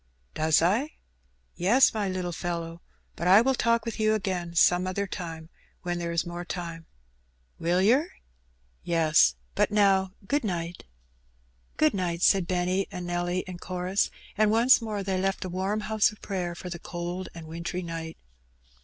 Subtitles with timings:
[0.33, 0.93] "Does I?"
[1.55, 2.81] "Yes, my little fellow.
[3.15, 5.49] But I will talk with you again some other time,
[5.83, 6.87] when there is more time."
[7.59, 8.09] "Will yer?" Two
[8.91, 9.35] Visits.
[9.35, 10.85] 75 ''Yes; but now good night/'
[11.77, 15.81] ''Good night,'* said Benny and Nelly in chorus, and once more they left the warm
[15.81, 18.17] house of prayer for the cold and 'wintry street.